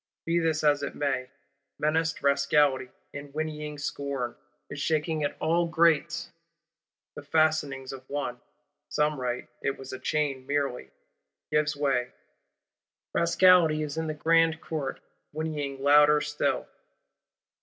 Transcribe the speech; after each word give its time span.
Be 0.25 0.39
this 0.39 0.63
as 0.63 0.81
it 0.81 0.95
may, 0.95 1.29
menaced 1.77 2.23
Rascality, 2.23 2.89
in 3.13 3.27
whinnying 3.33 3.77
scorn, 3.77 4.35
is 4.67 4.79
shaking 4.79 5.23
at 5.23 5.37
all 5.39 5.67
Grates: 5.67 6.31
the 7.15 7.21
fastening 7.21 7.85
of 7.93 8.09
one 8.09 8.41
(some 8.89 9.19
write, 9.21 9.47
it 9.61 9.77
was 9.77 9.93
a 9.93 9.99
chain 9.99 10.47
merely) 10.47 10.89
gives 11.51 11.77
way; 11.77 12.13
Rascality 13.13 13.83
is 13.83 13.95
in 13.95 14.07
the 14.07 14.15
Grand 14.15 14.59
Court, 14.59 14.99
whinnying 15.33 15.83
louder 15.83 16.19
still. 16.19 16.67